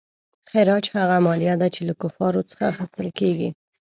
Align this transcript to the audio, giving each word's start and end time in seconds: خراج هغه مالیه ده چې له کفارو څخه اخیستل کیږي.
خراج 0.51 0.85
هغه 0.97 1.17
مالیه 1.25 1.55
ده 1.61 1.67
چې 1.75 1.81
له 1.89 1.93
کفارو 2.01 2.47
څخه 2.49 2.63
اخیستل 2.71 3.07
کیږي. 3.19 3.49